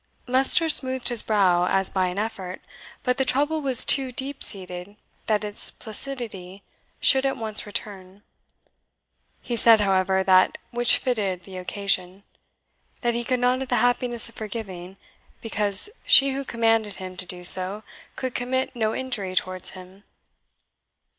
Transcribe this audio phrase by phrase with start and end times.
[0.25, 2.59] Leicester smoothed his brow, as by an effort;
[3.03, 4.95] but the trouble was too deep seated
[5.27, 6.63] that its placidity
[6.99, 8.23] should at once return.
[9.43, 12.23] He said, however, that which fitted the occasion,
[13.01, 14.97] "That he could not have the happiness of forgiving,
[15.39, 17.83] because she who commanded him to do so
[18.15, 20.03] could commit no injury towards him."